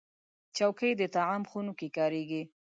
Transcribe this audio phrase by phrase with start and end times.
[0.57, 2.43] چوکۍ د طعام خونو کې کارېږي.